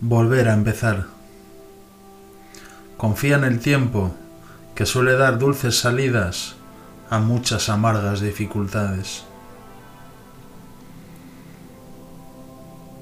[0.00, 1.06] Volver a empezar.
[2.96, 4.14] Confía en el tiempo,
[4.76, 6.54] que suele dar dulces salidas
[7.10, 9.24] a muchas amargas dificultades.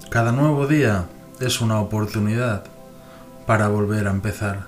[0.09, 1.05] Cada nuevo día
[1.39, 2.65] es una oportunidad
[3.47, 4.65] para volver a empezar.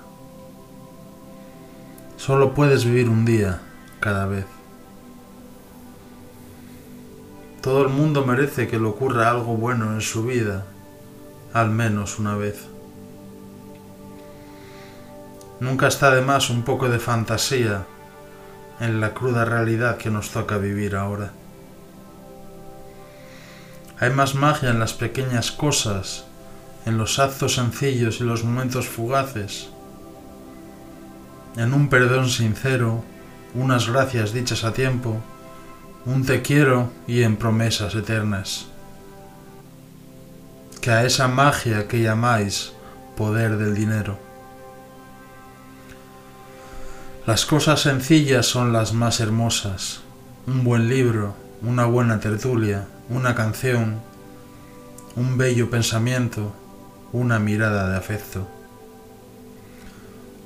[2.19, 3.63] Solo puedes vivir un día
[4.01, 4.45] cada vez.
[7.63, 10.67] Todo el mundo merece que le ocurra algo bueno en su vida
[11.53, 12.67] al menos una vez.
[15.61, 17.85] Nunca está de más un poco de fantasía
[18.81, 21.33] en la cruda realidad que nos toca vivir ahora.
[23.99, 26.27] Hay más magia en las pequeñas cosas,
[26.87, 29.71] en los actos sencillos y los momentos fugaces,
[31.57, 33.03] en un perdón sincero,
[33.55, 35.17] unas gracias dichas a tiempo,
[36.07, 38.69] un te quiero y en promesas eternas
[40.93, 42.73] a esa magia que llamáis
[43.17, 44.19] poder del dinero.
[47.27, 50.01] Las cosas sencillas son las más hermosas.
[50.47, 54.01] Un buen libro, una buena tertulia, una canción,
[55.15, 56.55] un bello pensamiento,
[57.13, 58.49] una mirada de afecto.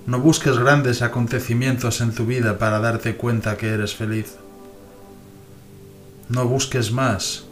[0.06, 4.36] No busques grandes acontecimientos en tu vida para darte cuenta que eres feliz.
[6.28, 7.44] No busques más,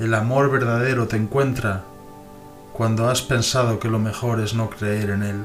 [0.00, 1.84] el amor verdadero te encuentra
[2.72, 5.44] cuando has pensado que lo mejor es no creer en él.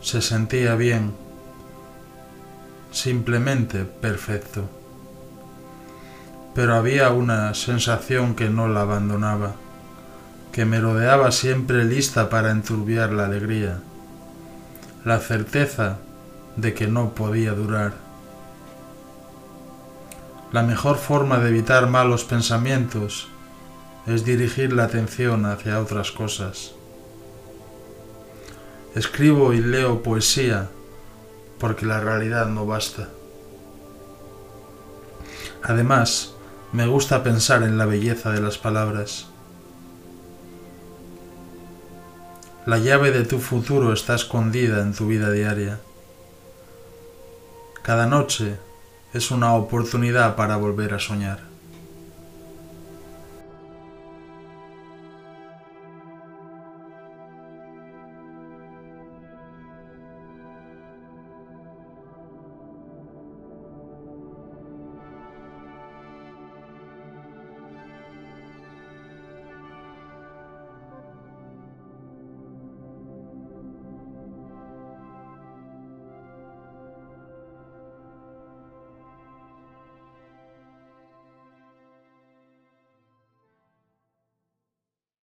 [0.00, 1.12] Se sentía bien,
[2.90, 4.70] simplemente perfecto.
[6.54, 9.56] Pero había una sensación que no la abandonaba,
[10.52, 13.80] que me rodeaba siempre lista para enturbiar la alegría,
[15.04, 15.98] la certeza
[16.56, 18.05] de que no podía durar.
[20.52, 23.28] La mejor forma de evitar malos pensamientos
[24.06, 26.72] es dirigir la atención hacia otras cosas.
[28.94, 30.68] Escribo y leo poesía
[31.58, 33.08] porque la realidad no basta.
[35.62, 36.34] Además,
[36.72, 39.26] me gusta pensar en la belleza de las palabras.
[42.66, 45.80] La llave de tu futuro está escondida en tu vida diaria.
[47.82, 48.58] Cada noche
[49.12, 51.55] es una oportunidad para volver a soñar.